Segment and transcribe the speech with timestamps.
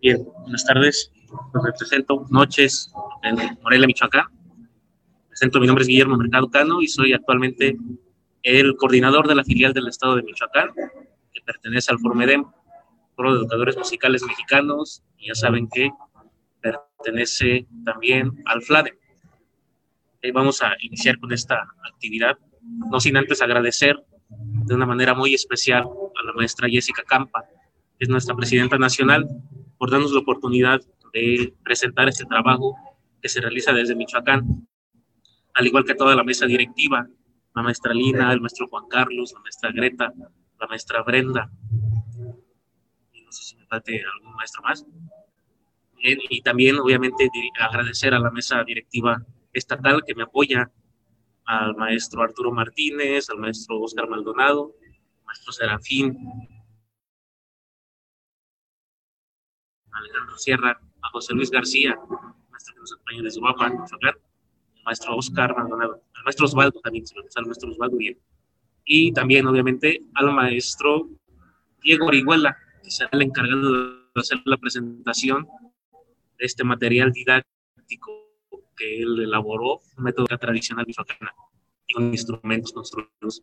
[0.00, 1.12] Bien, buenas tardes.
[1.52, 2.90] Me presento, noches,
[3.22, 4.24] en Morelia, Michoacán.
[5.28, 7.76] Presento, mi nombre es Guillermo Mercado Cano y soy actualmente
[8.42, 10.70] el coordinador de la filial del Estado de Michoacán,
[11.34, 12.46] que pertenece al FORMEDEM,
[13.14, 15.90] Foro de Educadores Musicales Mexicanos, y ya saben que
[16.62, 18.94] pertenece también al FLADEM.
[20.22, 22.38] Y vamos a iniciar con esta actividad,
[22.90, 27.44] no sin antes agradecer de una manera muy especial a la maestra Jessica Campa,
[27.98, 29.28] que es nuestra presidenta nacional,
[29.80, 30.82] por darnos la oportunidad
[31.14, 32.76] de presentar este trabajo
[33.22, 34.68] que se realiza desde Michoacán,
[35.54, 37.08] al igual que toda la mesa directiva,
[37.54, 40.12] la maestra Lina, el maestro Juan Carlos, la maestra Greta,
[40.60, 41.50] la maestra Brenda,
[43.10, 44.84] y no sé si me trate algún maestro más.
[45.96, 50.70] y también, obviamente, agradecer a la mesa directiva estatal que me apoya,
[51.46, 54.74] al maestro Arturo Martínez, al maestro Oscar Maldonado,
[55.20, 56.18] al maestro Serafín,
[60.00, 61.98] Alejandro Sierra, a José Luis García,
[62.50, 67.14] maestro que nos acompaña desde Guapa, el maestro Oscar Maldonado, al maestro Osvaldo también, se
[67.36, 68.18] al maestro Osvaldo bien.
[68.84, 71.08] Y también, obviamente, al maestro
[71.82, 75.46] Diego Orihuela, que será el encargado de hacer la presentación
[76.38, 78.30] de este material didáctico
[78.76, 81.32] que él elaboró, un método tradicional michoacana,
[81.86, 83.42] y con instrumentos construidos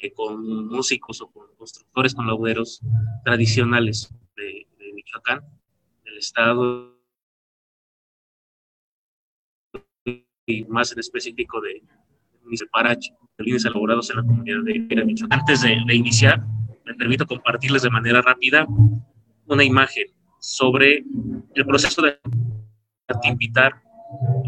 [0.00, 2.80] eh, con músicos o con constructores, con lauderos
[3.24, 5.40] tradicionales de, Michoacán,
[6.22, 6.98] estado
[10.46, 11.82] y más en específico de
[12.70, 15.40] Parache, líneas elaborados en la comunidad de Michoacán.
[15.40, 16.44] Antes de, de, iniciar,
[16.84, 18.66] me permito compartirles de manera rápida
[19.46, 20.06] una imagen
[20.38, 21.04] sobre
[21.54, 22.18] el proceso de
[23.24, 23.72] invitar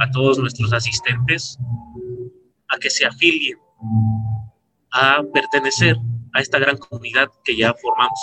[0.00, 1.58] a todos nuestros asistentes
[2.68, 3.58] a que se afilien,
[4.92, 5.96] a pertenecer
[6.34, 8.18] a esta gran comunidad que ya formamos,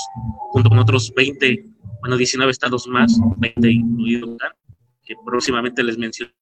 [0.52, 1.71] junto con otros 20,
[2.02, 4.38] bueno, 19 estados más, 20 incluidos,
[5.04, 6.34] que próximamente les menciono.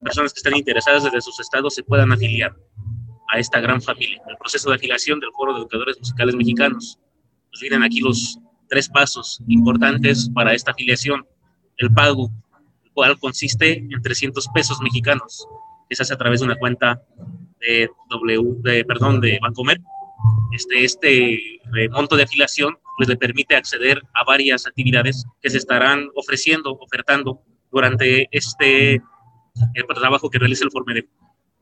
[0.00, 2.54] Personas que están interesadas desde sus estados se puedan afiliar
[3.32, 4.20] a esta gran familia.
[4.28, 6.98] El proceso de afiliación del Foro de Educadores Musicales Mexicanos.
[7.52, 11.26] Nos vienen aquí los tres pasos importantes para esta afiliación.
[11.78, 12.30] El pago,
[12.84, 15.46] el cual consiste en 300 pesos mexicanos,
[15.88, 17.00] que se hace a través de una cuenta
[17.60, 19.80] de W, de, perdón, de Bancomer.
[20.52, 25.58] Este, este eh, monto de afiliación pues le permite acceder a varias actividades que se
[25.58, 27.40] estarán ofreciendo, ofertando
[27.70, 29.00] durante este
[29.74, 31.08] el trabajo que realiza el Formedep,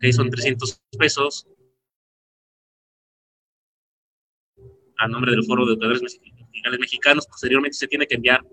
[0.00, 1.46] que son 300 pesos
[4.98, 6.02] a nombre del Foro de Educadores
[6.78, 7.26] mexicanos.
[7.26, 8.44] Posteriormente se tiene que enviar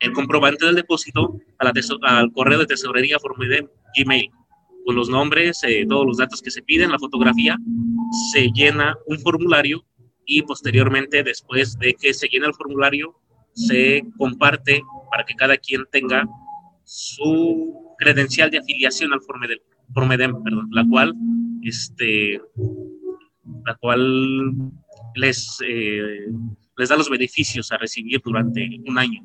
[0.00, 3.16] el comprobante del depósito a la al correo de tesorería
[3.48, 4.30] de Gmail
[4.84, 7.56] con los nombres, eh, todos los datos que se piden, la fotografía,
[8.32, 9.84] se llena un formulario
[10.26, 13.14] y posteriormente, después de que se llena el formulario,
[13.52, 16.28] se comparte para que cada quien tenga
[16.84, 19.58] su credencial de afiliación al Formedem,
[19.92, 21.14] Formedem perdón, la cual,
[21.62, 22.40] este,
[23.64, 24.52] la cual
[25.14, 26.26] les eh,
[26.76, 29.22] les da los beneficios a recibir durante un año.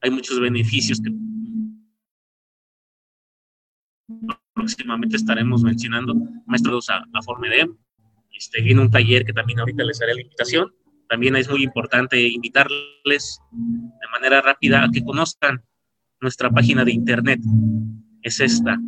[0.00, 1.10] Hay muchos beneficios que
[4.60, 6.14] próximamente estaremos mencionando.
[6.46, 7.74] Maestros a, a Formedem,
[8.30, 10.74] este, viene un taller que también ahorita les haré la invitación.
[11.08, 15.64] También es muy importante invitarles de manera rápida a que conozcan
[16.20, 17.40] nuestra página de internet.
[18.22, 18.78] Es esta,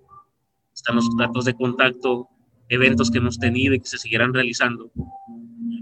[0.72, 2.28] Están los datos de contacto,
[2.68, 4.90] eventos que hemos tenido y que se seguirán realizando.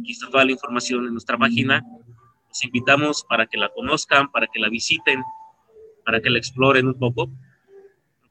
[0.01, 1.83] Aquí está toda la información en nuestra página.
[2.49, 5.23] Los invitamos para que la conozcan, para que la visiten,
[6.05, 7.31] para que la exploren un poco.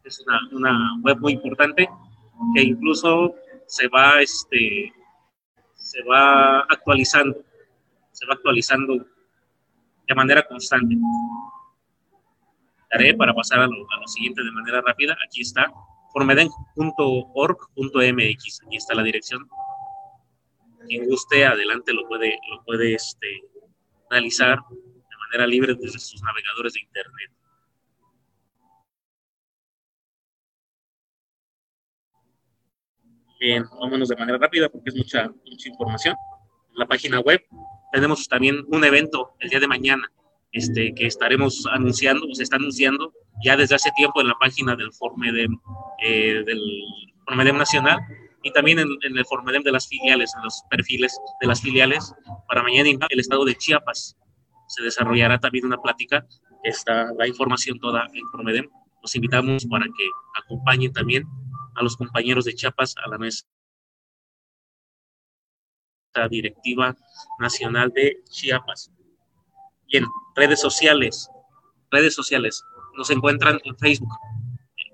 [0.03, 1.89] Es una, una web muy importante
[2.55, 3.33] que incluso
[3.65, 4.93] se va, este,
[5.73, 7.37] se va actualizando,
[8.11, 9.05] se va actualizando
[10.07, 10.97] de manera constante.
[13.17, 15.17] Para pasar a lo, siguiente de manera rápida.
[15.25, 15.71] Aquí está,
[16.11, 18.61] formeden.org.mx.
[18.65, 19.47] Aquí está la dirección.
[20.87, 23.43] Quien guste, adelante lo puede, lo puede este,
[24.09, 27.31] realizar de manera libre desde sus navegadores de Internet.
[33.39, 36.15] Bien, vámonos de manera rápida porque es mucha, mucha información.
[36.73, 37.41] la página web
[37.93, 40.11] tenemos también un evento el día de mañana
[40.51, 43.13] este, que estaremos anunciando, se está anunciando
[43.43, 45.57] ya desde hace tiempo en la página del Formedem,
[46.03, 46.61] eh, del
[47.25, 47.99] Formedem Nacional,
[48.43, 52.13] y también en, el Formedem de las filiales, en los perfiles de las filiales.
[52.47, 54.17] Para mañana en el estado de Chiapas
[54.67, 56.25] se desarrollará también una plática,
[56.63, 58.67] está la información toda en Formedem.
[59.01, 61.23] Los invitamos para que acompañen también
[61.75, 63.45] a los compañeros de Chiapas a la mesa
[66.29, 66.95] directiva
[67.39, 68.91] nacional de Chiapas.
[69.91, 70.05] Bien,
[70.35, 71.29] redes sociales,
[71.91, 72.63] redes sociales,
[72.95, 74.07] nos encuentran en Facebook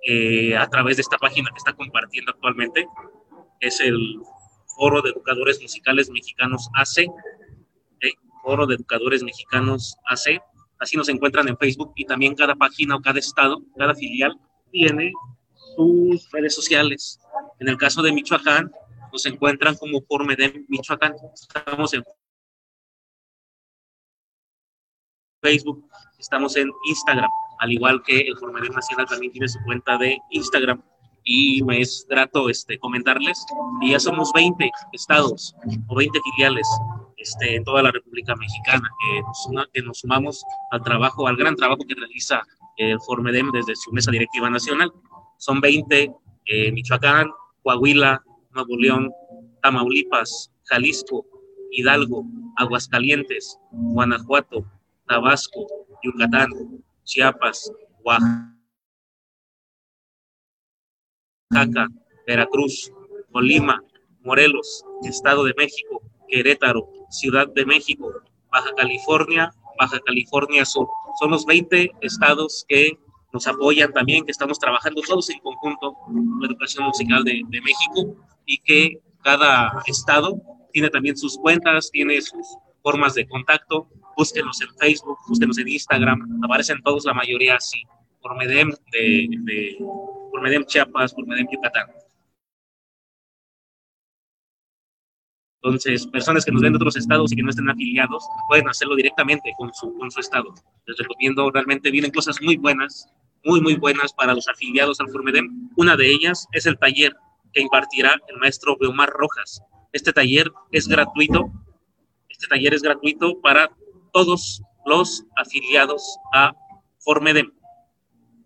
[0.07, 2.87] eh, a través de esta página que está compartiendo actualmente,
[3.59, 4.19] es el
[4.75, 7.05] Foro de Educadores Musicales Mexicanos AC,
[8.41, 10.41] Foro de Educadores Mexicanos AC,
[10.79, 14.35] así nos encuentran en Facebook y también cada página o cada estado, cada filial
[14.71, 15.13] tiene
[15.75, 17.19] sus redes sociales.
[17.59, 18.71] En el caso de Michoacán,
[19.13, 21.13] nos encuentran como Formedem Michoacán.
[21.35, 22.03] Estamos en
[25.47, 25.81] Facebook,
[26.19, 27.29] estamos en Instagram,
[27.59, 30.81] al igual que el Formedem Nacional también tiene su cuenta de Instagram.
[31.23, 33.45] Y me es grato este, comentarles
[33.79, 35.55] que ya somos 20 estados
[35.87, 36.67] o 20 filiales
[37.15, 41.55] este, en toda la República Mexicana, que nos, que nos sumamos al trabajo, al gran
[41.55, 42.41] trabajo que realiza
[42.75, 44.91] el Formedem desde su mesa directiva nacional.
[45.37, 46.11] Son 20
[46.45, 47.29] eh, Michoacán,
[47.63, 48.21] Coahuila,
[48.51, 49.11] Nuevo León,
[49.61, 51.25] Tamaulipas, Jalisco,
[51.71, 52.25] Hidalgo,
[52.57, 54.65] Aguascalientes, Guanajuato,
[55.07, 55.65] Tabasco,
[56.03, 56.49] Yucatán,
[57.03, 57.71] Chiapas,
[58.03, 58.53] Oaxaca,
[62.25, 62.91] Veracruz,
[63.31, 63.81] Colima,
[64.21, 68.11] Morelos, Estado de México, Querétaro, Ciudad de México,
[68.51, 70.87] Baja California, Baja California Sur.
[71.19, 72.97] Son los 20 estados que
[73.31, 77.61] nos apoyan también, que estamos trabajando todos en conjunto con la educación musical de, de
[77.61, 78.15] México
[78.45, 82.57] y que cada estado tiene también sus cuentas, tiene sus
[82.87, 83.89] formas de contacto.
[84.15, 87.83] Búsquenos en Facebook, búsquenos en Instagram, aparecen todos, la mayoría así,
[88.21, 89.77] por Medem, de, de,
[90.31, 91.87] por Medem Chiapas, por Medem Yucatán.
[95.61, 98.95] Entonces, personas que nos ven de otros estados y que no estén afiliados pueden hacerlo
[98.95, 100.53] directamente con su, con su estado.
[100.85, 103.09] Les recomiendo, realmente vienen cosas muy buenas,
[103.43, 105.69] muy, muy buenas para los afiliados al Formedem.
[105.75, 107.13] Una de ellas es el taller
[107.51, 109.61] que impartirá el maestro Beomar Rojas.
[109.91, 111.51] Este taller es gratuito.
[112.37, 113.71] Este taller es gratuito para
[114.13, 116.53] todos los afiliados a
[116.99, 117.51] Formedem.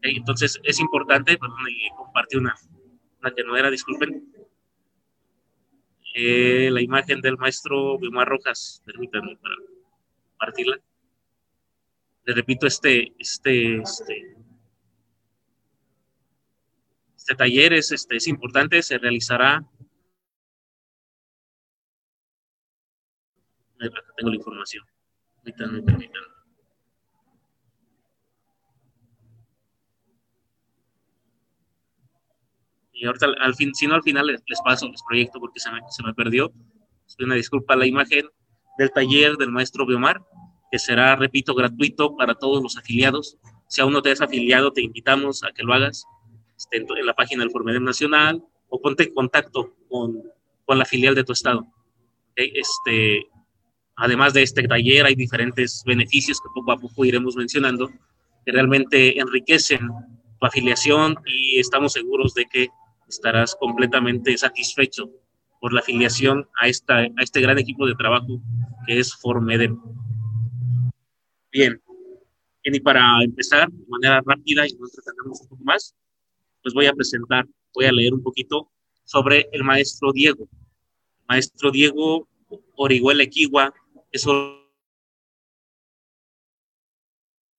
[0.02, 1.58] Entonces es importante, perdón,
[1.98, 2.56] compartí una,
[3.20, 4.32] una que no era, disculpen,
[6.14, 9.56] eh, la imagen del maestro Beomar Rojas, permítanme para
[10.30, 10.80] compartirla.
[12.26, 14.38] Le repito, este, este, este,
[17.16, 19.66] este taller es, este, es importante, se realizará.
[23.82, 24.86] Acá tengo la información.
[25.44, 26.28] Permítanme, permítanme.
[32.94, 35.80] Y ahorita, al fin, si no, al final les, paso, les proyecto porque se me,
[35.90, 36.54] se me perdió.
[37.20, 38.30] Una disculpa, la imagen
[38.78, 40.22] del taller del maestro Biomar,
[40.72, 43.38] que será, repito, gratuito para todos los afiliados.
[43.68, 46.06] Si aún no te has afiliado, te invitamos a que lo hagas
[46.72, 50.22] en, la página del Formedem Nacional o ponte en contacto con,
[50.66, 51.66] con la filial de tu estado.
[52.36, 53.28] Este,
[54.02, 57.88] además de este taller, hay diferentes beneficios que poco a poco iremos mencionando
[58.44, 59.88] que realmente enriquecen
[60.40, 62.68] tu afiliación y estamos seguros de que
[63.08, 65.12] estarás completamente satisfecho
[65.60, 68.42] por la afiliación a, esta, a este gran equipo de trabajo
[68.88, 69.80] que es Formedem.
[71.52, 71.80] Bien,
[72.64, 74.88] y para empezar de manera rápida y no
[75.26, 75.94] un poco más,
[76.64, 78.72] pues voy a presentar, voy a leer un poquito
[79.04, 80.50] sobre el maestro Diego.
[81.28, 82.28] maestro Diego
[82.76, 83.72] Orihuela Equigua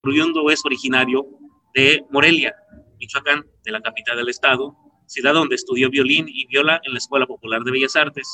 [0.05, 1.27] oriundo, es originario
[1.75, 2.55] de Morelia,
[2.99, 7.27] Michoacán, de la capital del estado, ciudad donde estudió violín y viola en la Escuela
[7.27, 8.29] Popular de Bellas Artes.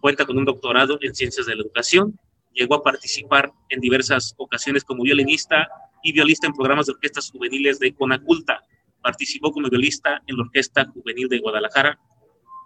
[0.00, 2.18] Cuenta con un doctorado en Ciencias de la Educación.
[2.52, 5.68] Llegó a participar en diversas ocasiones como violinista
[6.02, 8.60] y violista en programas de orquestas juveniles de Conaculta,
[9.02, 11.98] Participó como violista en la Orquesta Juvenil de Guadalajara.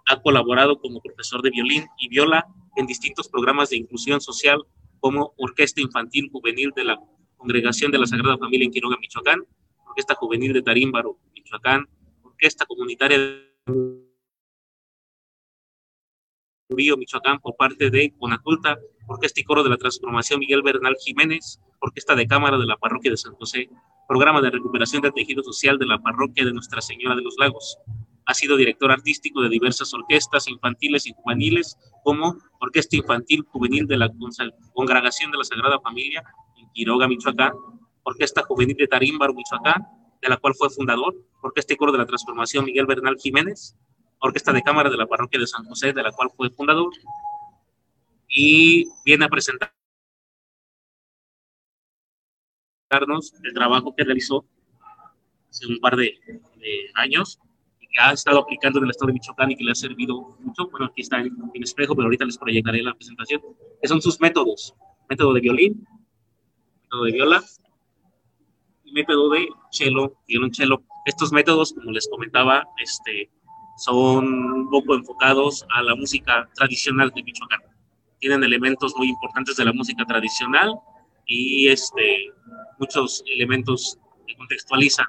[0.07, 2.45] Ha colaborado como profesor de violín y viola
[2.75, 4.63] en distintos programas de inclusión social
[4.99, 6.99] como Orquesta Infantil Juvenil de la
[7.37, 9.43] Congregación de la Sagrada Familia en Quiroga, Michoacán,
[9.87, 11.87] Orquesta Juvenil de Tarímbaro, Michoacán,
[12.23, 13.47] Orquesta Comunitaria de
[16.69, 18.77] Río, Michoacán, por parte de Conaculta,
[19.07, 23.11] Orquesta y Coro de la Transformación Miguel Bernal Jiménez, Orquesta de Cámara de la Parroquia
[23.11, 23.69] de San José,
[24.07, 27.77] Programa de Recuperación del Tejido Social de la Parroquia de Nuestra Señora de los Lagos.
[28.27, 33.97] Ha sido director artístico de diversas orquestas infantiles y juveniles, como Orquesta Infantil Juvenil de
[33.97, 34.11] la
[34.73, 36.23] Congregación de la Sagrada Familia
[36.57, 37.53] en Quiroga, Michoacán,
[38.03, 39.87] Orquesta Juvenil de Tarímbaro, Michoacán,
[40.21, 43.75] de la cual fue fundador, Orquesta y Coro de la Transformación Miguel Bernal Jiménez,
[44.19, 46.91] orquesta de cámara de la parroquia de San José, de la cual fue fundador,
[48.27, 49.71] y viene a presentarnos
[53.43, 54.45] el trabajo que realizó
[55.49, 56.19] hace un par de,
[56.95, 57.46] años y
[57.97, 60.69] que ha estado aplicando en el estado de Michoacán y que le ha servido mucho.
[60.69, 63.41] Bueno, aquí está en, en espejo, pero ahorita les proyectaré la presentación,
[63.81, 64.75] que son sus métodos.
[65.09, 65.87] Método de violín,
[66.83, 67.43] método de viola
[68.83, 70.83] y método de cello, violonchelo.
[71.05, 73.31] Estos métodos, como les comentaba, este,
[73.77, 77.61] son un poco enfocados a la música tradicional de Michoacán.
[78.19, 80.75] Tienen elementos muy importantes de la música tradicional
[81.25, 82.31] y este,
[82.77, 85.07] muchos elementos que contextualizan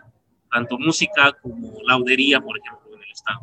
[0.50, 3.40] tanto música como laudería, por ejemplo, en el Estado.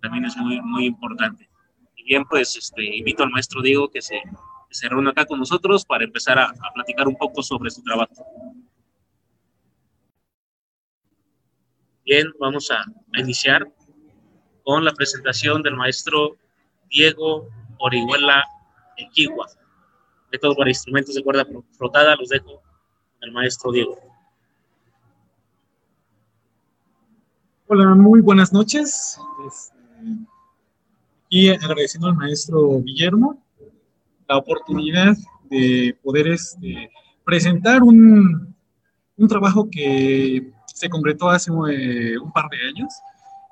[0.00, 1.48] También es muy, muy importante.
[1.96, 4.20] Y bien, pues este, invito al maestro Diego que se,
[4.68, 7.82] que se reúna acá con nosotros para empezar a, a platicar un poco sobre su
[7.82, 8.26] trabajo.
[12.04, 13.70] Bien, vamos a, a iniciar
[14.64, 16.36] con la presentación del maestro
[16.88, 18.44] Diego Orihuela
[18.96, 19.46] Equigua.
[20.30, 22.62] Método para instrumentos de cuerda frotada, los dejo
[23.22, 24.07] al maestro Diego.
[27.70, 29.20] Hola, muy buenas noches.
[31.28, 33.44] y este, agradeciendo al maestro Guillermo
[34.26, 35.14] la oportunidad
[35.50, 36.90] de poder este,
[37.26, 38.56] presentar un,
[39.18, 42.94] un, trabajo que se concretó hace eh, un par de años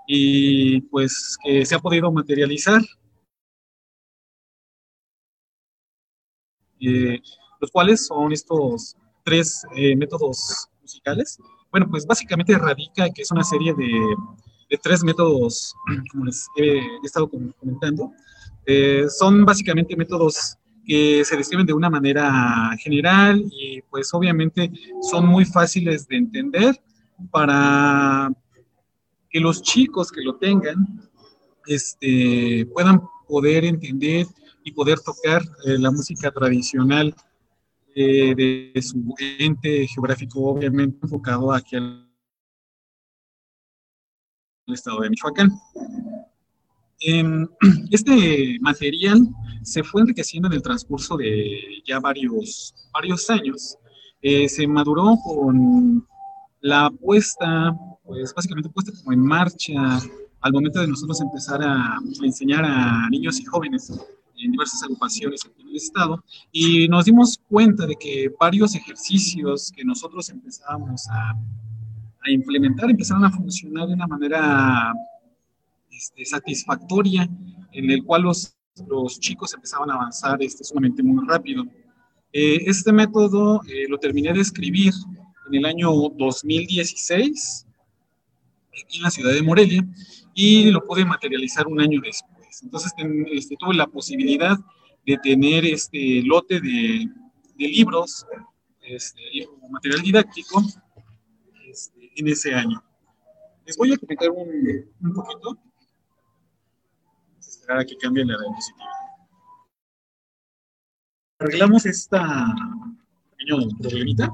[0.06, 2.80] y pues que se ha podido materializar.
[6.80, 7.20] Eh,
[7.60, 11.38] los cuales son estos tres eh, métodos musicales.
[11.76, 13.86] Bueno, pues básicamente radica que es una serie de,
[14.70, 15.74] de tres métodos,
[16.10, 18.12] como les he, estado comentando.
[18.64, 20.56] Eh, son básicamente métodos
[20.86, 26.80] que se describen de una manera general y pues obviamente son muy fáciles de entender
[27.30, 28.30] para
[29.28, 31.10] que los chicos que lo tengan
[31.66, 34.26] este, puedan poder entender
[34.64, 37.14] y poder tocar eh, la música tradicional
[37.98, 42.06] eh, de su ente geográfico, obviamente enfocado aquí al
[44.66, 45.50] estado de Michoacán.
[47.90, 49.26] este material
[49.62, 53.78] se fue enriqueciendo en el transcurso de ya varios, varios años.
[54.20, 56.06] Eh, se maduró con
[56.60, 57.74] la puesta,
[58.04, 59.72] pues básicamente puesta como en marcha
[60.42, 63.90] al momento de nosotros empezar a, enseñar a niños y jóvenes
[64.38, 69.84] en diversas agrupaciones en el estado y nos dimos cuenta de que varios ejercicios que
[69.84, 74.92] nosotros empezábamos a, a implementar empezaron a funcionar de una manera
[75.90, 77.28] este, satisfactoria
[77.72, 78.54] en el cual los,
[78.86, 81.64] los chicos empezaban a avanzar este, sumamente muy rápido.
[82.32, 84.92] Eh, este método eh, lo terminé de escribir
[85.48, 87.66] en el año 2016,
[88.82, 89.86] aquí en la ciudad de Morelia,
[90.34, 92.35] y lo pude materializar un año después.
[92.62, 92.92] Entonces
[93.32, 94.56] este, tuve la posibilidad
[95.04, 97.08] de tener este lote de,
[97.56, 98.26] de libros,
[98.82, 99.20] este,
[99.70, 100.62] material didáctico,
[101.70, 102.82] este, en ese año.
[103.64, 104.48] Les voy a comentar un,
[105.00, 105.58] un poquito.
[107.38, 108.84] Esperar a que cambie la diapositiva.
[111.38, 112.54] Arreglamos esta
[113.36, 114.30] pequeño problemita.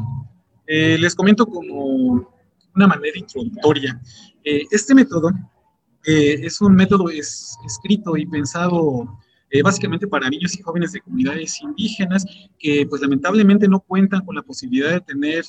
[0.67, 2.27] Eh, les comento como
[2.75, 4.01] una manera introductoria.
[4.45, 5.31] Eh, este método
[6.05, 9.19] eh, es un método es, escrito y pensado
[9.63, 12.25] básicamente para niños y jóvenes de comunidades indígenas
[12.59, 15.45] que pues lamentablemente no cuentan con la posibilidad de tener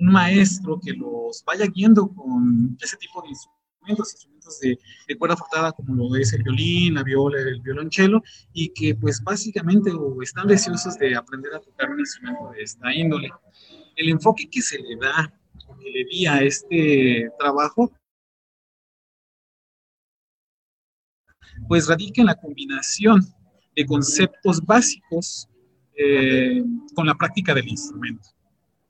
[0.00, 5.72] un maestro que los vaya guiando con ese tipo de instrumentos, instrumentos de, cuerda forzada
[5.72, 8.22] como lo es el violín, la viola, el violonchelo,
[8.52, 9.90] y que pues básicamente
[10.22, 13.30] están deseosos de aprender a tocar un instrumento de esta índole.
[13.96, 15.32] El enfoque que se le da,
[15.80, 17.90] que le di a este trabajo,
[21.68, 23.22] pues radica en la combinación
[23.74, 25.48] de conceptos básicos
[25.96, 26.62] eh,
[26.94, 28.28] con la práctica del instrumento.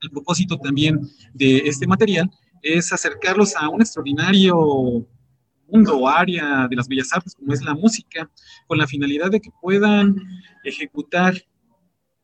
[0.00, 1.00] El propósito también
[1.32, 2.30] de este material
[2.62, 5.06] es acercarlos a un extraordinario
[5.68, 8.30] mundo o área de las bellas artes como es la música,
[8.66, 10.16] con la finalidad de que puedan
[10.64, 11.34] ejecutar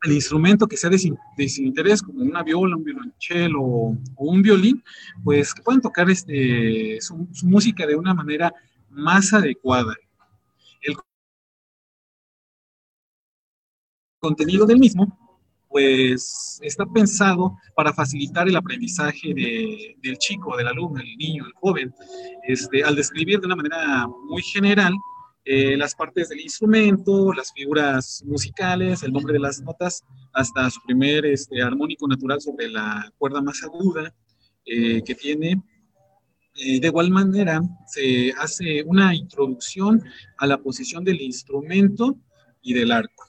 [0.03, 4.83] el instrumento que sea de, su interés, como una viola, un violonchelo o, un violín,
[5.23, 8.53] pues que puedan tocar este, su, música de una manera
[8.89, 9.95] más adecuada.
[14.23, 15.03] Contenido del mismo,
[15.69, 19.33] pues está pensado para facilitar el aprendizaje
[20.03, 21.93] del chico, del alumno, del niño, del joven,
[22.47, 24.93] este, al describir de una manera muy general
[25.45, 30.79] eh, las partes del instrumento, las figuras musicales, el nombre de las notas, hasta su
[30.87, 34.13] primer este, armónico natural sobre la cuerda más aguda
[34.65, 35.49] eh, que tiene
[36.55, 40.03] Eh, de igual manera, se hace una introducción
[40.37, 42.15] a la posición del instrumento
[42.61, 43.23] y del arco.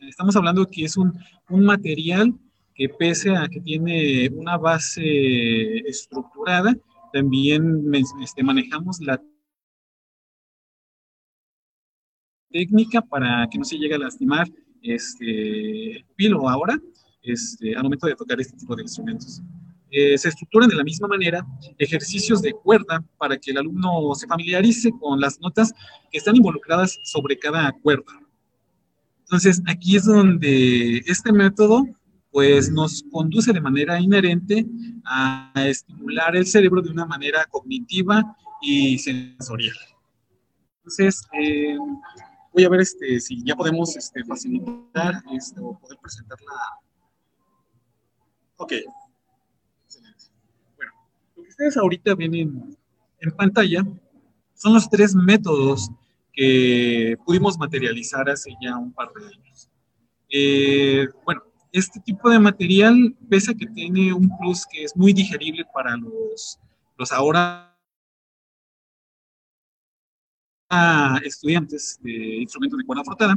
[0.00, 1.12] Estamos hablando que es un,
[1.50, 2.32] un material
[2.74, 6.74] que pese a que tiene una base estructurada,
[7.12, 7.84] también
[8.22, 9.20] este, manejamos la
[12.50, 14.48] técnica para que no se llegue a lastimar
[14.82, 16.80] este, el pilo ahora
[17.22, 19.42] este, al momento de tocar este tipo de instrumentos.
[19.90, 21.44] Eh, se estructuran de la misma manera
[21.76, 25.72] ejercicios de cuerda para que el alumno se familiarice con las notas
[26.10, 28.29] que están involucradas sobre cada cuerda.
[29.30, 31.86] Entonces, aquí es donde este método
[32.32, 34.66] pues nos conduce de manera inherente
[35.04, 39.76] a estimular el cerebro de una manera cognitiva y sensorial.
[40.78, 41.76] Entonces, eh,
[42.52, 46.80] voy a ver este, si ya podemos este, facilitar este, o poder presentar la...
[48.56, 48.72] Ok.
[50.76, 50.92] Bueno,
[51.36, 52.76] lo que ustedes ahorita ven en,
[53.20, 53.86] en pantalla
[54.54, 55.88] son los tres métodos
[57.24, 59.70] pudimos materializar hace ya un par de años.
[60.30, 61.42] Eh, bueno,
[61.72, 65.96] este tipo de material, pese a que tiene un plus que es muy digerible para
[65.96, 66.58] los,
[66.96, 67.66] los ahora
[71.24, 73.34] estudiantes de instrumentos de cuerda frotada,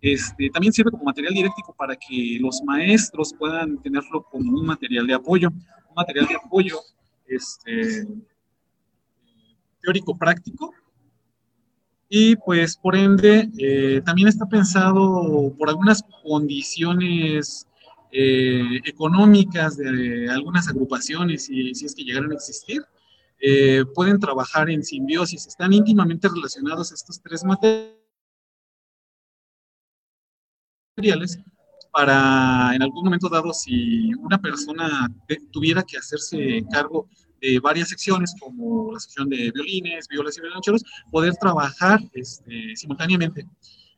[0.00, 5.06] este, también sirve como material didáctico para que los maestros puedan tenerlo como un material
[5.06, 6.80] de apoyo, un material de apoyo
[7.26, 8.04] este,
[9.80, 10.74] teórico práctico
[12.14, 17.66] y pues por ende eh, también está pensado por algunas condiciones
[18.10, 22.82] eh, económicas de algunas agrupaciones, y si es que llegaron a existir,
[23.40, 27.96] eh, pueden trabajar en simbiosis, están íntimamente relacionados estos tres materiales
[31.92, 35.08] para en algún momento dado si una persona
[35.50, 37.08] tuviera que hacerse cargo
[37.42, 43.44] de varias secciones como la sección de violines, violas y violonchelos, poder trabajar este, simultáneamente.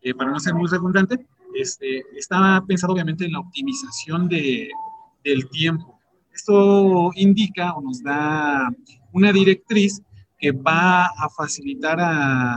[0.00, 4.70] Eh, para no ser muy redundante, este, está pensado obviamente en la optimización de,
[5.22, 6.00] del tiempo.
[6.32, 8.70] Esto indica o nos da
[9.12, 10.02] una directriz
[10.38, 12.56] que va a facilitar a,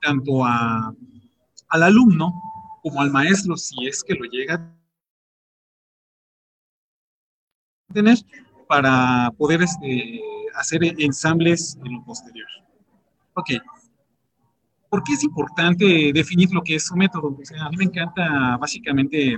[0.00, 0.94] tanto a,
[1.68, 2.32] al alumno
[2.82, 4.72] como al maestro, si es que lo llega a
[7.92, 8.18] tener,
[8.72, 10.18] para poder este,
[10.54, 12.48] hacer ensambles en lo posterior.
[13.34, 13.50] Ok,
[14.88, 17.36] ¿Por qué es importante definir lo que es un método?
[17.60, 19.36] a mí me encanta básicamente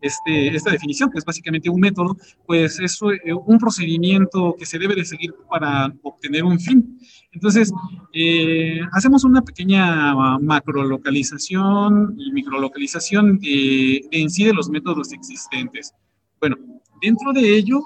[0.00, 4.78] este, esta definición, que es básicamente un método, pues es eh, un procedimiento que se
[4.78, 6.98] debe de seguir para obtener un fin.
[7.32, 7.72] Entonces,
[8.12, 15.92] eh, hacemos una pequeña macrolocalización y microlocalización de, de en sí de los métodos existentes.
[16.40, 16.56] Bueno,
[17.00, 17.80] dentro de ello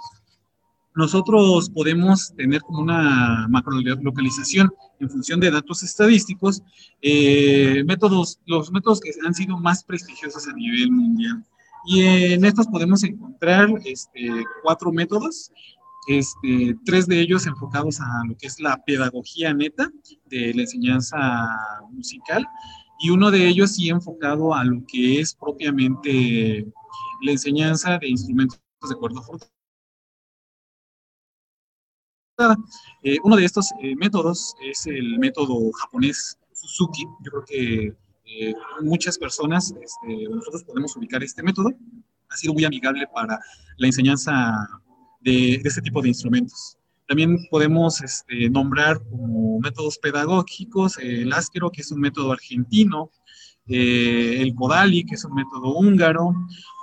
[0.95, 6.63] nosotros podemos tener como una macrolocalización en función de datos estadísticos,
[7.01, 11.45] eh, métodos, los métodos que han sido más prestigiosos a nivel mundial.
[11.87, 15.51] Y en estos podemos encontrar este, cuatro métodos,
[16.09, 19.91] este, tres de ellos enfocados a lo que es la pedagogía neta
[20.27, 21.17] de la enseñanza
[21.93, 22.47] musical
[23.01, 26.67] y uno de ellos sí enfocado a lo que es propiamente
[27.23, 29.23] la enseñanza de instrumentos de cuerda
[33.03, 37.05] eh, uno de estos eh, métodos es el método japonés Suzuki.
[37.23, 37.95] Yo creo que
[38.27, 41.71] eh, muchas personas, este, nosotros podemos ubicar este método.
[42.29, 43.39] Ha sido muy amigable para
[43.77, 44.55] la enseñanza
[45.21, 46.77] de, este tipo de instrumentos.
[47.09, 53.11] También podemos este, nombrar como métodos pedagógicos el áskero, que es un método argentino,
[53.67, 56.35] el Kodali, que es un método húngaro,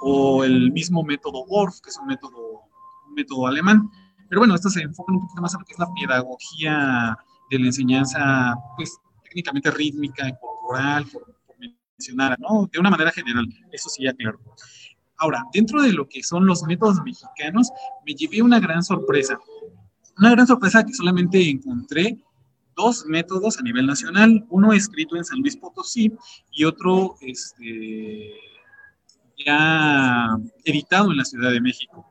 [0.02, 2.62] o el mismo método Orff, que es un método,
[3.08, 3.90] un método alemán.
[4.30, 7.18] Pero bueno, esto se enfoca un poquito más a lo que es la pedagogía
[7.50, 11.36] de la enseñanza, pues técnicamente rítmica, corporal, por,
[11.98, 12.70] mencionar, ¿no?
[12.72, 14.40] De una manera general, eso sí, ya claro.
[15.18, 17.72] Ahora, dentro de lo que son los métodos mexicanos,
[18.06, 19.40] me llevé una gran sorpresa.
[20.18, 22.18] Una gran sorpresa que solamente encontré
[22.76, 26.14] dos métodos a nivel nacional, uno escrito en San Luis Potosí
[26.52, 28.36] y otro este,
[29.44, 32.06] ya editado en la Ciudad de México.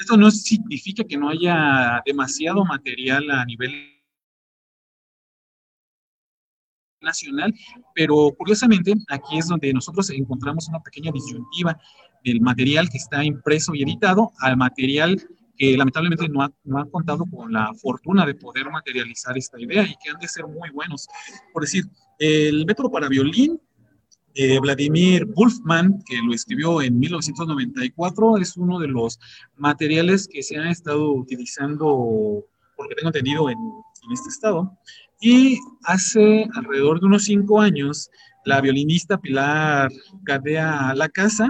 [0.00, 4.00] Esto no significa que no haya demasiado material a nivel
[7.02, 7.52] nacional,
[7.94, 11.78] pero curiosamente aquí es donde nosotros encontramos una pequeña disyuntiva
[12.24, 15.22] del material que está impreso y editado al material
[15.54, 19.82] que lamentablemente no ha, no ha, contado con la fortuna de poder materializar esta idea
[19.82, 21.06] y que han de ser muy buenos.
[21.52, 21.84] Por decir,
[22.18, 23.60] el método para violín
[24.60, 29.18] Vladimir Wolfman, que lo escribió en 1994, es uno de los
[29.56, 32.44] materiales que se han estado utilizando,
[32.76, 34.76] porque tengo entendido, en, en este estado.
[35.20, 38.10] Y hace alrededor de unos cinco años,
[38.44, 39.90] la violinista Pilar
[40.22, 41.48] Gadea La Casa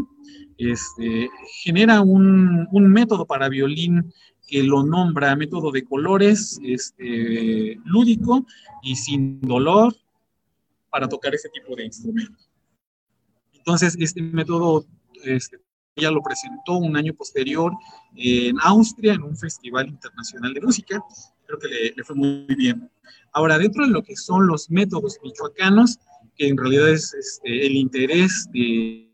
[0.60, 1.30] este,
[1.62, 4.12] genera un, método para violín
[4.46, 8.44] que lo nombra método de colores, este, lúdico
[8.82, 9.94] y sin dolor
[10.90, 12.36] para tocar ese tipo de instrumento.
[13.60, 14.86] Entonces, este método
[15.24, 15.58] este,
[15.96, 17.72] ella lo presentó un año posterior
[18.16, 21.02] en Austria, en un festival internacional de música.
[21.46, 22.90] Creo que le, fue muy bien.
[23.32, 25.98] Ahora, dentro de lo que son los métodos michoacanos,
[26.36, 29.06] que en realidad es este, el interés de,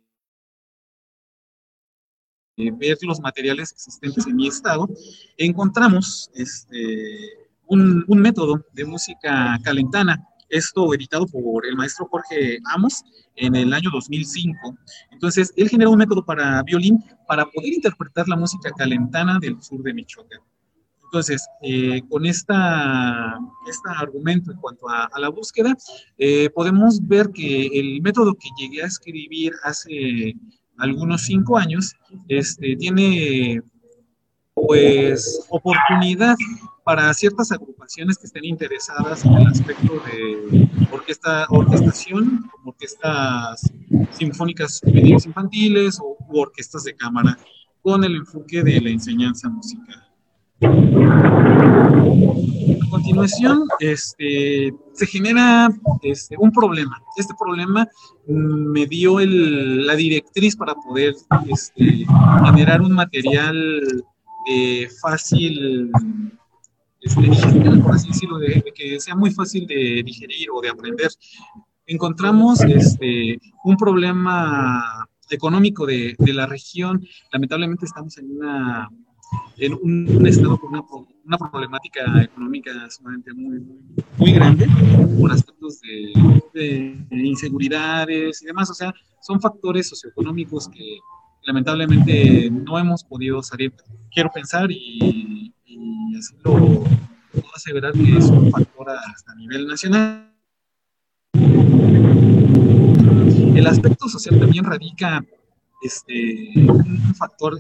[2.57, 4.89] ver los materiales existentes en mi estado,
[5.37, 13.03] encontramos este, un, un método de música calentana esto editado por el maestro Jorge Amos
[13.37, 14.77] en el año 2005.
[15.11, 19.83] Entonces, él generó un método para violín para poder interpretar la música calentana del sur
[19.83, 20.41] de Michoacán.
[21.05, 25.75] Entonces, eh, con esta, este argumento en cuanto a, la búsqueda,
[26.19, 30.35] eh, podemos ver que el método que llegué a escribir hace
[30.79, 31.95] algunos cinco años
[32.29, 33.63] este, tiene
[34.55, 36.37] pues oportunidad
[36.87, 43.73] para ciertas agrupaciones que estén interesadas en el aspecto de orquesta, orquestación, orquestas
[44.13, 47.37] sinfónicas medios infantiles o orquestas de cámara,
[47.83, 50.01] con el enfoque de la enseñanza musical.
[52.87, 55.69] A continuación, este, se genera
[56.03, 57.03] este, un problema.
[57.17, 57.89] Este problema
[58.29, 61.17] me dio la directriz para poder
[61.49, 62.07] este,
[62.45, 64.05] generar un material
[64.47, 65.91] de fácil
[67.07, 71.11] este, por así decirlo, de, que sea muy fácil de digerir o de aprender.
[71.87, 77.05] Encontramos este, un problema económico de, de la región.
[77.33, 78.89] Lamentablemente estamos en, una,
[79.57, 80.83] en un, estado con una,
[81.25, 83.61] una, problemática económica sumamente muy,
[84.19, 84.69] muy, grande,
[85.21, 88.71] por aspectos de, de, inseguridades y demás.
[88.71, 90.99] O sea, son factores socioeconómicos que
[91.43, 93.73] lamentablemente no hemos podido salir.
[94.11, 99.67] Quiero pensar y y así lo puedo aseverar que es un factor hasta a nivel
[99.67, 100.33] nacional.
[103.55, 105.25] El aspecto social también radica
[105.83, 107.57] este, un factor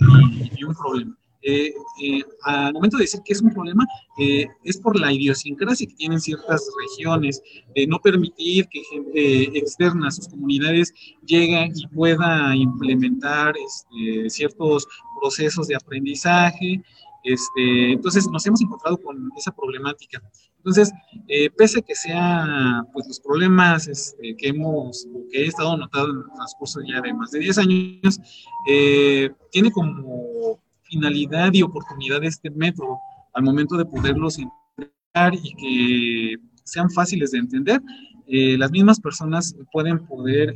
[0.57, 1.17] y, un problema.
[1.43, 3.87] Eh, eh, al momento de decir que es un problema,
[4.19, 7.41] eh, es por la idiosincrasia que tienen ciertas regiones,
[7.75, 10.93] de no permitir que gente externa a sus comunidades
[11.25, 14.89] llegue y pueda implementar este, ciertos
[15.21, 16.83] procesos de aprendizaje
[17.27, 20.23] este, entonces nos hemos encontrado con esa problemática.
[20.59, 20.93] Entonces,
[21.27, 26.11] eh, pese a que sea pues los problemas este, que hemos, que he estado notando
[26.11, 28.21] en el transcurso ya de más de 10 años,
[28.69, 32.99] eh, tiene como finalidad y oportunidad este método
[33.35, 37.81] al momento de poderlos entregar y que sean fáciles de entender,
[38.29, 40.55] eh, las mismas personas pueden poder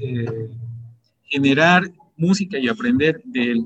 [1.24, 1.82] generar
[2.16, 3.64] música y aprender del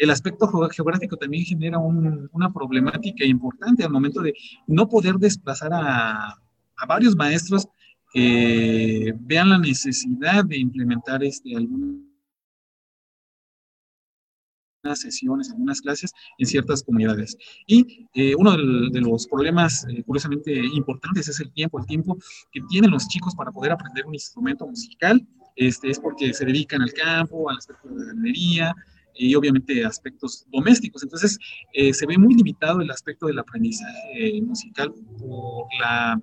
[0.00, 4.32] el aspecto geográfico también genera una problemática importante al momento de
[4.66, 6.36] no poder desplazar a,
[6.88, 7.68] varios maestros
[8.10, 12.00] que vean la necesidad de implementar este, algunas
[14.94, 17.36] sesiones, algunas clases en ciertas comunidades.
[17.66, 22.16] Y eh, uno de, los problemas, eh, curiosamente importantes, es el tiempo, el tiempo
[22.50, 25.20] que tienen los chicos para poder aprender un instrumento musical.
[25.56, 28.74] Este, es porque se dedican al campo, al aspecto de la ganadería,
[29.20, 31.02] y obviamente aspectos domésticos.
[31.02, 31.38] Entonces,
[31.74, 36.18] eh, se ve muy limitado el aspecto del aprendizaje musical por la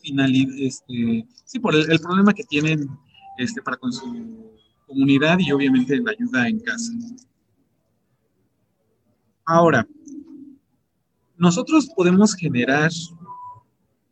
[0.00, 2.88] finalidad, este, sí, por el, problema que tienen
[3.38, 4.52] este, para con su
[4.86, 6.92] comunidad y obviamente la ayuda en casa.
[9.44, 9.86] Ahora,
[11.36, 12.90] nosotros podemos generar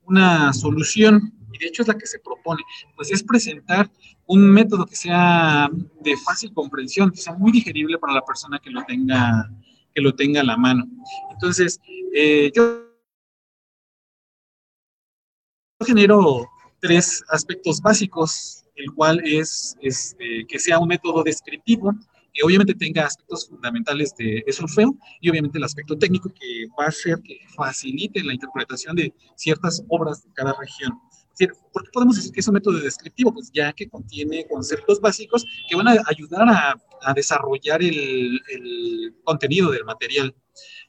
[0.05, 2.63] una solución y de hecho es la que se propone,
[2.97, 3.91] pues es presentar
[4.27, 5.69] un método que sea
[6.01, 9.51] de fácil comprensión, que sea muy digerible para la persona que lo tenga,
[9.95, 10.87] que lo tenga a la mano.
[11.31, 11.81] Entonces,
[12.15, 12.87] eh, yo
[15.85, 16.47] genero
[16.81, 21.93] tres aspectos básicos, el cual es este, que sea un método descriptivo,
[22.37, 26.89] que obviamente tenga aspectos fundamentales de, solfeo y obviamente el aspecto técnico que va a
[26.89, 30.93] hacer que facilite la interpretación de ciertas obras de cada región.
[31.73, 33.33] ¿Por qué podemos decir que es un método descriptivo?
[33.33, 38.41] Pues ya que contiene conceptos básicos que van a ayudar a, desarrollar el,
[39.23, 40.35] contenido del material.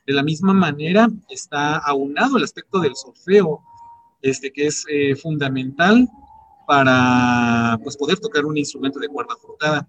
[0.05, 3.61] De la misma manera, está aunado el aspecto del solfeo,
[4.21, 6.07] este, que es eh, fundamental
[6.65, 9.87] para pues, poder tocar un instrumento de cuerda frotada.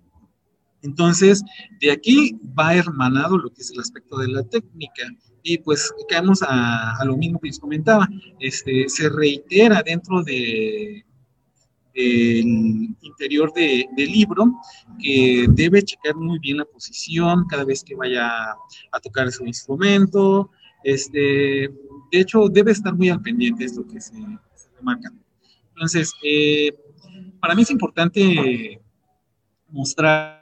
[0.82, 1.42] Entonces,
[1.80, 5.04] de aquí va hermanado lo que es el aspecto de la técnica.
[5.42, 8.08] Y pues caemos a, lo mismo que les comentaba.
[8.38, 11.04] Este, se reitera dentro de,
[11.94, 14.52] del interior del libro
[15.02, 18.28] que debe checar muy bien la posición cada vez que vaya
[18.92, 20.50] a tocar su instrumento.
[20.84, 21.70] Este,
[22.12, 24.14] de hecho, debe estar muy al pendiente de esto que se,
[24.54, 25.12] se remarca.
[25.70, 26.72] Entonces, eh,
[27.40, 28.80] para mí es importante
[29.70, 30.37] mostrar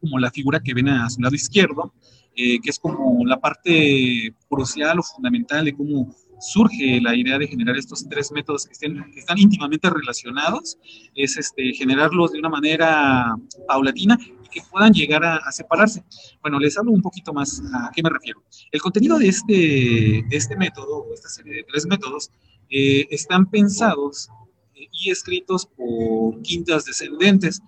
[0.00, 1.94] como la figura que ven a su lado izquierdo,
[2.36, 7.46] eh, que es como la parte crucial o fundamental de cómo surge la idea de
[7.46, 10.78] generar estos tres métodos que, estén, que están íntimamente relacionados,
[11.14, 13.34] es este, generarlos de una manera
[13.66, 16.02] paulatina y que puedan llegar a, separarse.
[16.40, 18.42] Bueno, les hablo un poquito más a qué me refiero.
[18.70, 22.30] El contenido de este, de este método, o esta serie de tres métodos,
[22.70, 24.30] eh, están pensados
[24.74, 27.60] y escritos por quintas descendentes.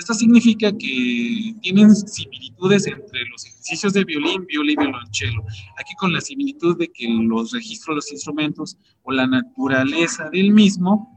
[0.00, 5.44] Esto significa que tienen similitudes entre los ejercicios de violín, viola y violonchelo.
[5.76, 10.52] Aquí con la similitud de que los registros de los instrumentos o la naturaleza del
[10.52, 11.14] mismo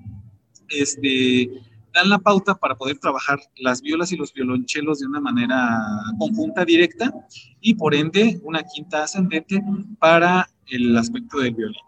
[0.67, 1.49] este,
[1.93, 5.79] dan la pauta para poder trabajar las violas y los violonchelos de una manera
[6.19, 7.09] conjunta, directa,
[7.61, 9.63] y por ende una quinta ascendente
[9.97, 11.79] para el aspecto del violín.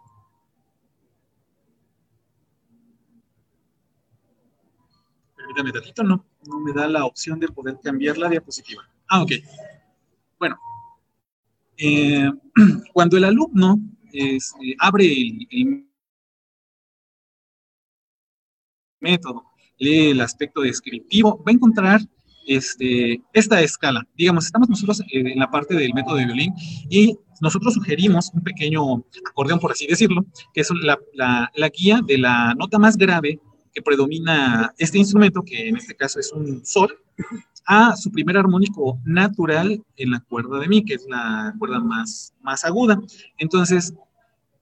[5.35, 8.83] Permítame tantito, no, no me da la opción de poder cambiar la diapositiva.
[9.07, 9.31] Ah, ok.
[10.39, 10.57] Bueno,
[11.77, 12.29] eh,
[12.93, 13.79] cuando el alumno
[14.11, 15.85] este, abre el,
[18.99, 19.43] método,
[19.77, 22.01] lee el aspecto descriptivo, va a encontrar
[22.47, 24.07] este, esta escala.
[24.15, 26.53] Digamos, estamos nosotros en la parte del método de violín
[26.89, 30.69] y nosotros sugerimos un pequeño acordeón, por así decirlo, que es
[31.13, 33.39] la guía de la nota más grave
[33.75, 36.97] que predomina este instrumento, que en este caso es un sol,
[37.65, 42.33] a su primer armónico natural en la cuerda de mi, que es la cuerda más,
[42.41, 42.99] más aguda.
[43.37, 43.93] Entonces,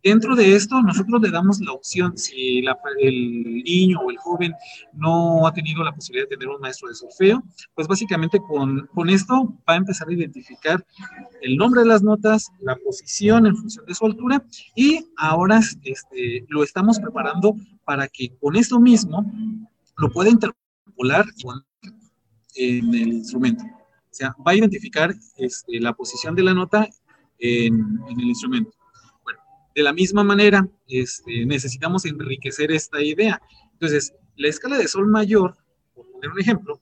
[0.03, 2.61] Dentro de esto, nosotros le damos la opción, si
[2.99, 4.53] el niño o el joven
[4.91, 7.41] no ha tenido la posibilidad de tener un maestro de solfeo,
[7.73, 10.85] pues básicamente con, con esto va a empezar a identificar
[11.41, 14.43] el nombre de las notas, la posición en función de su altura
[14.75, 19.25] y ahora este, lo estamos preparando para que con esto mismo
[19.95, 21.25] lo pueda interpolar
[22.55, 23.63] en el instrumento.
[23.63, 26.89] O sea, va a identificar este, la posición de la nota
[27.39, 28.71] en, en el instrumento.
[29.75, 33.41] De la misma manera, este, necesitamos enriquecer esta idea.
[33.73, 35.55] Entonces, la escala de sol mayor,
[35.93, 36.79] por poner un ejemplo,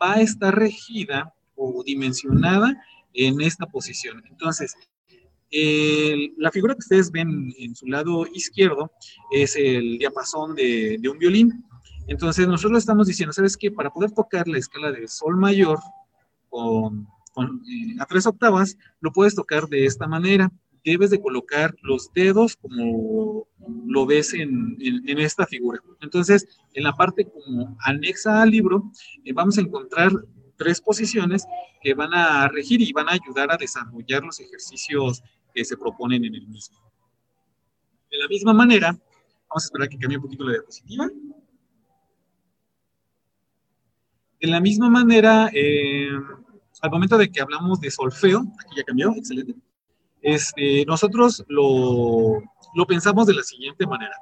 [0.00, 4.22] va a estar regida o dimensionada en esta posición.
[4.30, 4.74] Entonces,
[6.36, 8.92] la figura que ustedes ven en su lado izquierdo
[9.32, 11.64] es el diapasón de, un violín.
[12.06, 13.70] Entonces, nosotros estamos diciendo, ¿sabes qué?
[13.70, 15.78] Para poder tocar la escala de sol mayor
[16.48, 20.50] con, eh, a tres octavas, lo puedes tocar de esta manera
[20.84, 23.46] debes de colocar los dedos como
[23.86, 24.76] lo ves en,
[25.18, 25.80] esta figura.
[26.00, 28.90] Entonces, en la parte como anexa al libro,
[29.24, 30.10] eh, vamos a encontrar
[30.56, 31.46] tres posiciones
[31.82, 35.22] que van a regir y van a ayudar a desarrollar los ejercicios
[35.54, 36.78] que se proponen en el mismo.
[38.10, 38.88] De la misma manera,
[39.48, 41.08] vamos a esperar que cambie un poquito la diapositiva.
[44.40, 46.08] De la misma manera, eh,
[46.82, 49.54] al momento de que hablamos de solfeo, aquí ya cambió, excelente.
[50.22, 52.42] Este, nosotros lo,
[52.86, 54.16] pensamos de la siguiente manera.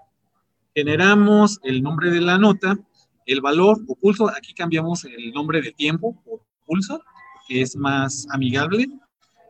[0.74, 2.78] Generamos el nombre de la nota,
[3.26, 7.02] el valor o pulso, aquí cambiamos el nombre de tiempo o pulso,
[7.46, 8.86] que es más amigable,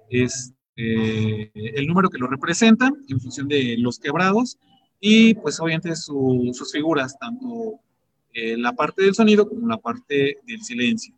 [0.08, 4.58] es este, el número que lo representa en función de los quebrados
[5.00, 7.80] y pues obviamente sus figuras, tanto
[8.32, 11.14] eh, la parte del sonido como la parte del silencio.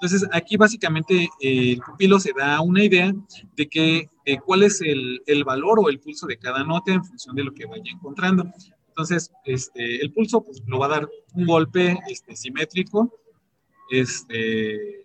[0.00, 3.12] Entonces, aquí básicamente eh, el pupilo se da una idea
[3.54, 4.08] de que
[4.46, 7.66] cuál es el, valor o el pulso de cada nota en función de lo que
[7.66, 8.50] vaya encontrando.
[8.88, 13.12] Entonces, este, el pulso pues, lo va a dar un golpe este, simétrico,
[13.90, 15.04] este,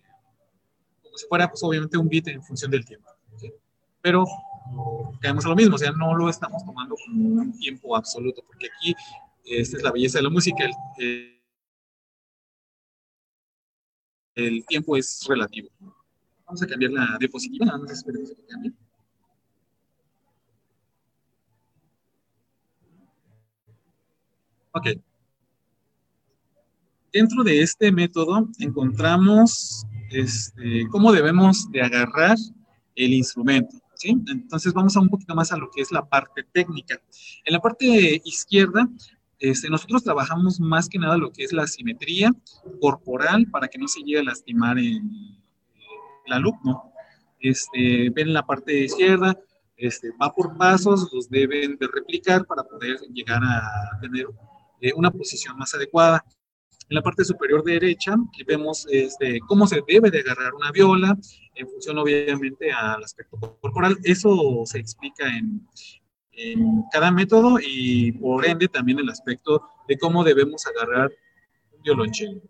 [1.03, 3.09] como si fuera pues, obviamente un beat en función del tiempo.
[4.01, 4.25] Pero
[5.19, 8.67] caemos a lo mismo, o sea, no lo estamos tomando como un tiempo absoluto, porque
[8.67, 8.95] aquí
[9.43, 10.63] esta es la belleza de la música.
[10.63, 11.34] El, el
[14.67, 15.69] tiempo es relativo.
[16.45, 18.05] Vamos a cambiar la diapositiva, nada más.
[24.71, 24.87] Ok.
[27.11, 32.35] Dentro de este método encontramos este, cómo debemos de agarrar
[32.95, 33.77] el instrumento.
[34.03, 37.01] Entonces vamos a un poquito más a lo que es la parte técnica.
[37.45, 38.87] En la parte izquierda
[39.39, 42.31] Este, nosotros trabajamos más que nada lo que es la simetría
[42.79, 45.01] corporal para que no se llegue a lastimar el,
[46.25, 46.91] el alumno.
[47.39, 49.37] Este, ven la parte izquierda,
[49.77, 54.25] este, va por pasos, los deben de replicar para poder llegar a tener
[54.81, 56.23] eh, una posición más adecuada.
[56.87, 58.15] En la parte superior derecha
[58.47, 61.17] vemos este, cómo se debe de agarrar una viola
[61.55, 63.97] en función obviamente al aspecto corporal.
[64.03, 65.67] Eso se explica en,
[66.37, 71.11] en cada método y por ende también el aspecto de cómo debemos agarrar
[71.73, 72.41] un violonchelo.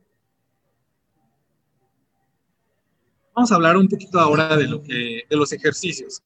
[3.33, 6.23] Vamos a hablar un poquito ahora de, lo de los ejercicios.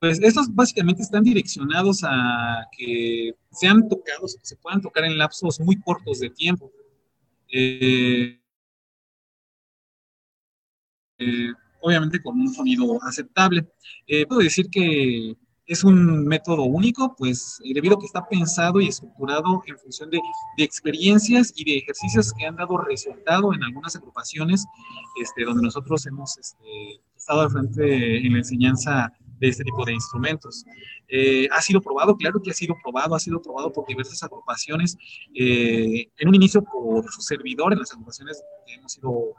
[0.00, 5.60] Pues estos básicamente están direccionados a que sean tocados, que se puedan tocar en lapsos
[5.60, 6.72] muy cortos de tiempo.
[7.52, 8.40] Eh,
[11.18, 13.66] eh, obviamente con un sonido aceptable.
[14.06, 15.36] Eh, puedo decir que
[15.70, 20.18] es un método único, pues debido a que está pensado y estructurado en función de,
[20.56, 24.66] de, experiencias y de ejercicios que han dado resultado en algunas agrupaciones
[25.22, 29.92] este, donde nosotros hemos este, estado al frente en la enseñanza de este tipo de
[29.92, 30.64] instrumentos.
[31.06, 34.98] Eh, ha sido probado, claro que ha sido probado, ha sido probado por diversas agrupaciones,
[35.36, 39.36] eh, en un inicio por su servidor, en las agrupaciones que hemos sido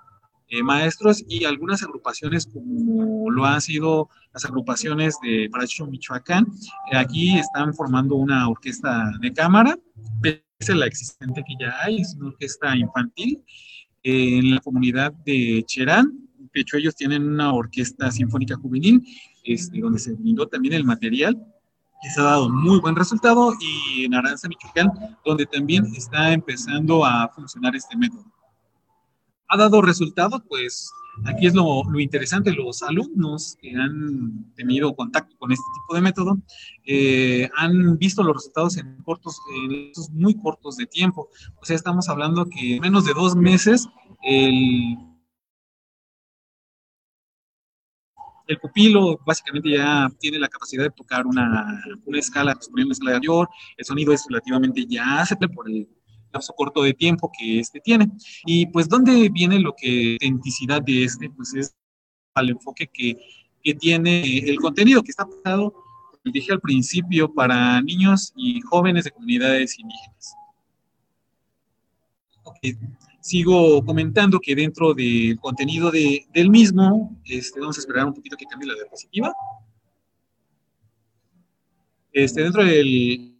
[0.52, 6.46] eh, maestros y algunas agrupaciones como lo han sido las agrupaciones de Paracho Michoacán.
[6.94, 9.78] Aquí están formando una orquesta de cámara,
[10.22, 13.42] pese a la existente que ya hay, es una orquesta infantil.
[14.04, 19.02] Eh, en la comunidad de Cherán, de hecho ellos tienen una orquesta sinfónica juvenil,
[19.46, 21.42] este, donde se brindó también el material
[22.04, 24.92] les ha dado muy buen resultado y en Aranza, Michoacán,
[25.24, 28.26] donde también está empezando a funcionar este método
[29.52, 30.92] ha dado resultados, pues
[31.26, 36.38] aquí es lo, interesante, los alumnos que han tenido contacto con este tipo de método
[36.86, 41.30] eh, han visto los resultados en cortos, en muy cortos de tiempo.
[41.62, 43.90] O sea, estamos hablando que en menos de dos meses
[44.24, 44.96] el,
[48.48, 53.50] el pupilo básicamente ya tiene la capacidad de tocar una, una escala, una escala mayor,
[53.76, 55.90] el sonido es relativamente ya aceptable por el
[56.34, 58.10] lapso corto de tiempo que este tiene.
[58.46, 61.30] Y pues, ¿dónde viene lo que autenticidad de este?
[61.30, 61.76] Pues es
[62.34, 63.18] al enfoque que,
[63.64, 69.06] que tiene el contenido que está pasado, como dije al principio, para niños y jóvenes
[69.06, 70.34] de comunidades indígenas.
[72.44, 72.78] Okay.
[73.22, 78.36] Sigo comentando que dentro del contenido de, del mismo, este, vamos a esperar un poquito
[78.36, 79.32] que cambie la diapositiva.
[82.12, 83.38] Este, dentro del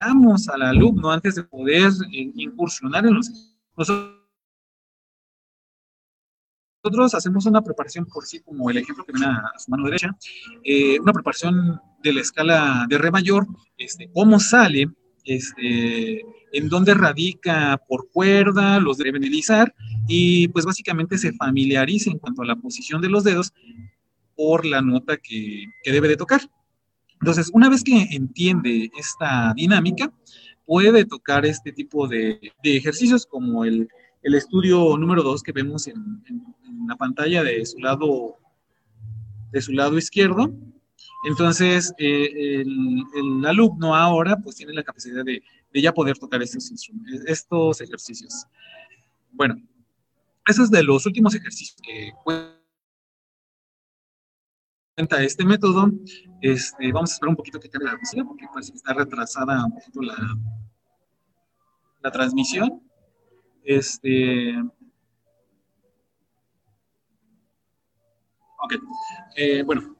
[0.00, 3.30] al alumno antes de poder eh, incursionar en los...
[6.82, 10.16] Nosotros hacemos una preparación por sí, como el ejemplo que ven a, su mano derecha,
[10.64, 14.88] eh, una preparación de la escala de re mayor, este, cómo sale,
[15.24, 19.74] este, en dónde radica por cuerda, los deben utilizar
[20.08, 23.52] y pues básicamente se familiariza en cuanto a la posición de los dedos
[24.34, 26.40] por la nota que, que debe de tocar.
[27.20, 30.12] Entonces, una vez que entiende esta dinámica,
[30.64, 33.88] puede tocar este tipo de, ejercicios como el,
[34.22, 35.96] estudio número 2 que vemos en,
[36.28, 36.42] en,
[36.86, 38.38] la pantalla de su lado,
[39.52, 40.50] de su lado izquierdo.
[41.24, 45.42] Entonces, eh, el, el, alumno ahora pues tiene la capacidad de,
[45.74, 46.72] ya poder tocar estos,
[47.26, 48.46] estos ejercicios.
[49.32, 49.60] Bueno,
[50.46, 52.12] esos es de los últimos ejercicios que
[54.96, 55.90] este método.
[56.40, 59.72] Este, vamos a esperar un poquito que cambie la música porque que está retrasada un
[59.72, 60.16] poquito la,
[62.02, 62.82] la transmisión.
[63.64, 64.54] Este.
[68.62, 68.74] Ok.
[69.36, 69.96] Eh, bueno.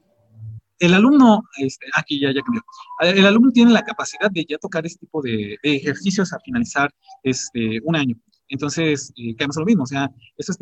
[0.79, 2.63] El alumno, este, aquí ya, ya cambió.
[3.03, 6.91] El alumno tiene la capacidad de ya tocar este tipo de, de ejercicios a finalizar
[7.23, 8.17] este, un año.
[8.51, 10.57] Entonces, eh, quedamos lo mismo, o sea, estos,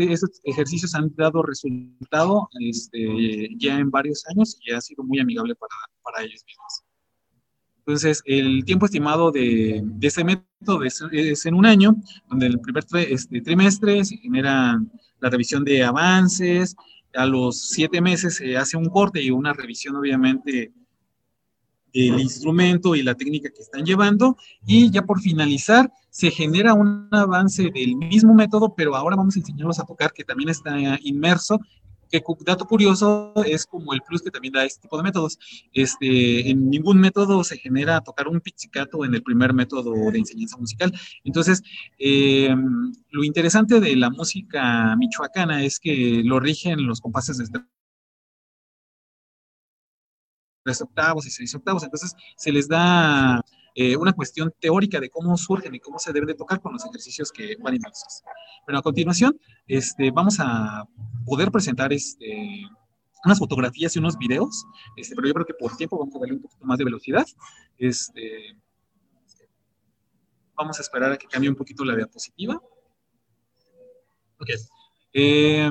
[0.45, 5.75] ejercicios han dado resultado este, ya en varios años y ha sido muy amigable para,
[6.03, 6.85] para ellos mismos.
[7.79, 11.97] Entonces, el tiempo estimado de, de este método es, es, en un año,
[12.29, 14.79] donde el primer este, trimestre se genera
[15.21, 16.77] la revisión de avances,
[17.15, 20.75] a los siete meses se hace un corte y una revisión, obviamente,
[21.93, 24.37] del instrumento y la técnica que están llevando,
[24.67, 29.41] y ya por finalizar, se genera un avance del mismo método, pero ahora vamos a
[29.41, 31.61] enseñarlos a tocar, que también está inmerso,
[32.11, 35.39] que dato curioso es como el plus que también da este tipo de métodos.
[35.73, 40.57] Este, en ningún método se genera tocar un pizzicato en el primer método de enseñanza
[40.57, 40.93] musical.
[41.25, 41.63] Entonces,
[41.99, 42.55] eh,
[43.11, 47.45] lo interesante de la música michoacana es que lo rigen los compases de
[50.69, 53.43] tres octavos y seis octavos, entonces se les da
[53.75, 56.85] eh, una cuestión teórica de cómo surgen y cómo se deben de tocar con los
[56.85, 58.23] ejercicios que van inmersos.
[58.67, 60.85] Pero a continuación, este, vamos a
[61.25, 62.67] poder presentar este,
[63.25, 64.67] unas fotografías y unos videos,
[64.97, 67.27] este, pero yo creo que por tiempo vamos a darle un poquito más de velocidad.
[67.79, 68.55] Este,
[70.55, 72.61] vamos a esperar a que cambie un poquito la diapositiva.
[74.39, 74.51] Ok.
[75.13, 75.71] Eh,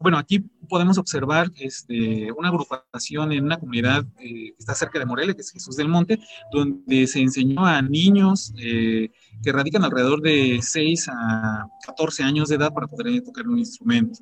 [0.00, 5.06] bueno, aquí podemos observar este, una agrupación en una comunidad eh, que está cerca de
[5.06, 6.18] Morelia, que es Jesús del Monte,
[6.52, 9.10] donde se enseñó a niños eh,
[9.42, 14.20] que radican alrededor de 6 a 14 años de edad para poder tocar un instrumento.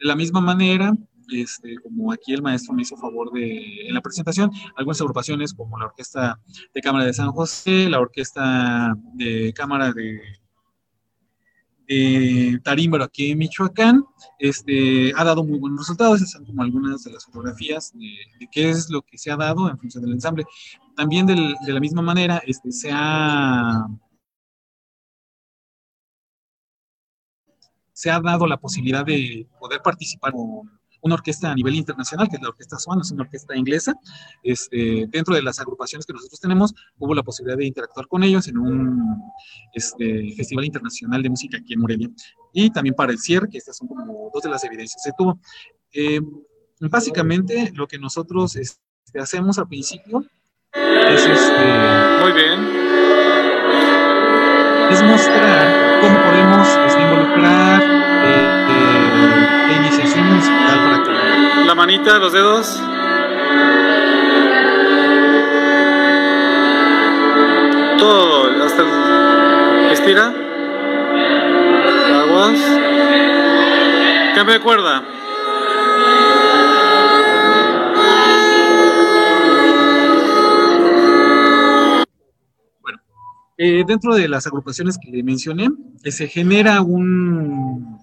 [0.00, 0.92] De la misma manera,
[1.30, 5.78] este, como aquí el maestro me hizo favor de, en la presentación, algunas agrupaciones como
[5.78, 6.40] la Orquesta
[6.74, 10.20] de Cámara de San José, la Orquesta de Cámara de,
[11.92, 14.04] de Tarímbaro aquí en Michoacán,
[14.38, 18.70] este, ha dado muy buenos resultados, esas son como algunas de las fotografías de, qué
[18.70, 20.44] es lo que se ha dado en función del ensamble.
[20.96, 23.86] También de la misma manera, este, se ha
[27.94, 30.68] se ha dado la posibilidad de poder participar con
[31.02, 33.94] una orquesta a nivel internacional, que es la Orquesta Swan, es una orquesta inglesa.
[34.42, 38.48] Este, dentro de las agrupaciones que nosotros tenemos, hubo la posibilidad de interactuar con ellos
[38.48, 39.20] en un
[39.74, 42.08] este, festival internacional de música aquí en Morelia.
[42.52, 45.14] Y también para el CIER, que estas son como dos de las evidencias que se
[45.18, 45.38] tuvo.
[45.92, 46.20] Eh,
[46.80, 48.80] básicamente, lo que nosotros este,
[49.20, 50.24] hacemos al principio
[50.72, 52.82] es este, Muy bien.
[54.90, 60.61] Es mostrar cómo podemos este, involucrar eh, eh, la iniciación musical
[61.82, 62.80] manita, los dedos.
[67.98, 69.90] Todo, hasta.
[69.90, 70.32] Estira.
[72.20, 72.60] Aguas.
[74.36, 75.02] Cambio de cuerda.
[82.80, 82.98] Bueno,
[83.58, 85.68] eh, dentro de las agrupaciones que mencioné,
[86.04, 88.01] eh, se genera un,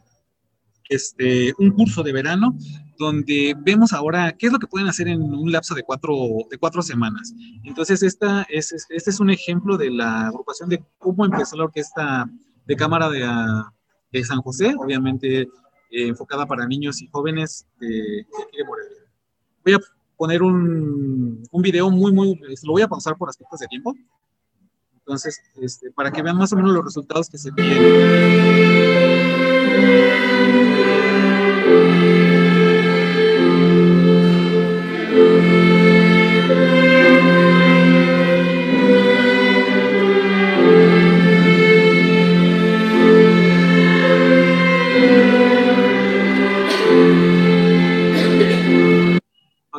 [0.90, 2.56] este, un curso de verano
[2.98, 6.16] donde vemos ahora qué es lo que pueden hacer en un lapso de cuatro,
[6.50, 7.34] de cuatro semanas.
[7.64, 12.30] Entonces, esta es, este es un ejemplo de la agrupación de cómo empezó la orquesta
[12.66, 13.26] de cámara de,
[14.12, 15.48] de San José, obviamente eh,
[16.08, 18.98] enfocada para niños y jóvenes de, aquí de Morelia.
[19.64, 19.80] Voy a
[20.18, 23.96] poner un, un video muy, muy, lo voy a pausar por aspectos de tiempo.
[24.98, 27.50] Entonces, este, para que vean más o menos los resultados que se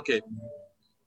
[0.00, 0.08] Ok.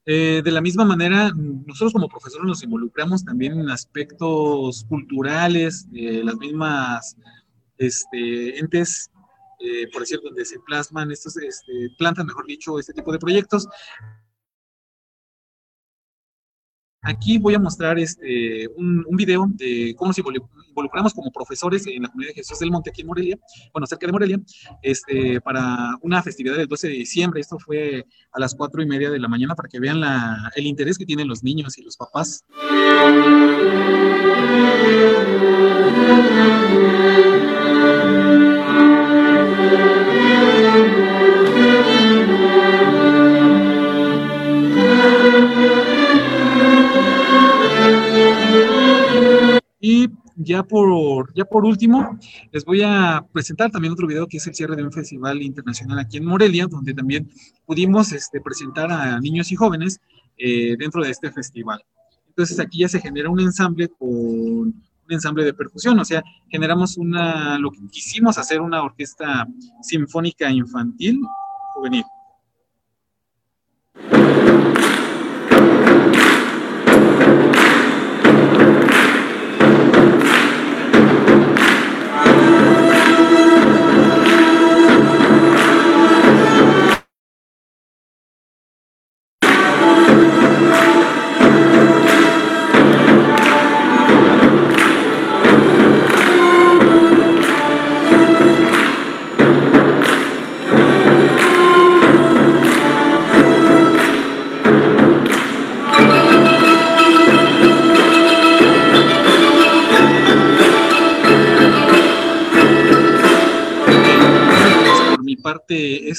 [0.06, 6.24] Eh, de la misma manera, nosotros como profesores nos involucramos también en aspectos culturales, de
[6.24, 7.18] las mismas
[7.80, 9.10] este, entes,
[9.60, 13.68] eh, por decir, donde se plasman estos, este, plantan, mejor dicho, este tipo de proyectos.
[17.04, 22.08] Aquí voy a mostrar este, un, video de cómo nos involucramos como profesores en la
[22.08, 23.38] comunidad de Jesús del Monte aquí en Morelia,
[23.74, 24.40] bueno, cerca de Morelia,
[24.82, 27.42] este, para una festividad del 12 de diciembre.
[27.42, 30.66] Esto fue a las cuatro y media de la mañana para que vean la, el
[30.66, 32.46] interés que tienen los niños y los papás.
[50.44, 52.18] Ya por, ya por último,
[52.52, 56.00] les voy a presentar también otro video que es el cierre de un festival internacional
[56.00, 57.30] aquí en Morelia, donde también
[57.66, 60.00] pudimos este, presentar a niños y jóvenes
[60.38, 61.84] eh, dentro de este festival.
[62.28, 66.98] Entonces aquí ya se genera un ensamble con un ensamble de percusión, o sea, generamos
[66.98, 69.46] una, lo que quisimos hacer una orquesta
[69.82, 71.20] sinfónica infantil
[71.74, 72.04] juvenil.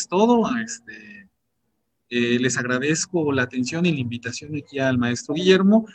[0.09, 0.45] Todo.
[0.57, 1.29] Este,
[2.11, 5.87] eh, les agradezco la atención y la invitación aquí al maestro Guillermo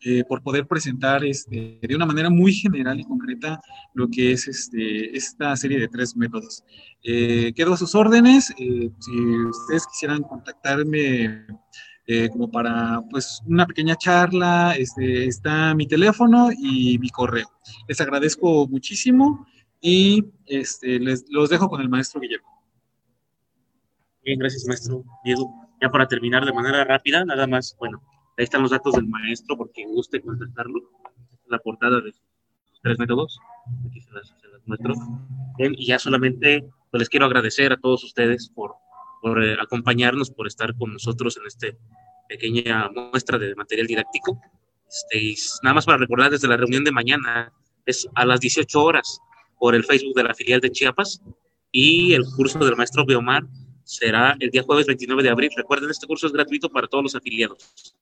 [0.00, 3.60] eh, por poder presentar este, de una manera muy general y concreta
[3.94, 6.62] lo que es este, esta serie de tres métodos.
[7.02, 8.54] Eh, quedo a sus órdenes.
[8.56, 11.46] Si ustedes quisieran contactarme
[12.30, 17.50] como para pues, una pequeña charla, este, está mi teléfono y mi correo.
[17.88, 19.44] Les agradezco muchísimo
[19.80, 22.55] y este, les, los dejo con el maestro Guillermo.
[24.26, 25.50] Bien, gracias, maestro Diego.
[25.80, 28.02] Ya para terminar de manera rápida, nada más, bueno,
[28.38, 30.80] Ahí están los datos del maestro, por quien guste contactarlo.
[31.46, 33.38] La portada de sus tres métodos.
[33.88, 34.34] Aquí se las,
[34.66, 34.94] muestro.
[35.58, 38.74] y ya solamente pues, les quiero agradecer a todos ustedes por,
[39.22, 41.68] por eh, acompañarnos, por estar con nosotros en esta
[42.28, 44.38] pequeña muestra de material didáctico.
[44.88, 47.52] Este, nada más para recordar desde la reunión de mañana,
[47.86, 49.20] es a las 18 horas
[49.58, 51.22] por el Facebook de la filial de Chiapas
[51.70, 53.44] y el curso del maestro Beomar
[53.86, 55.50] será el día jueves 29 de abril.
[55.56, 57.94] Recuerden, este curso es gratuito para todos los afiliados.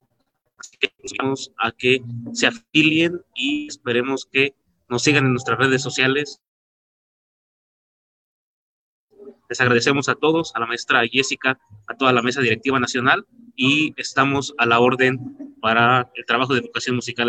[0.56, 2.00] Así que vamos a que
[2.32, 4.54] se afilien y esperemos que
[4.88, 6.40] nos sigan en nuestras redes sociales.
[9.48, 13.92] Les agradecemos a todos, a la maestra Jessica, a toda la mesa directiva nacional y
[14.00, 17.22] estamos a la orden para el trabajo de educación musical.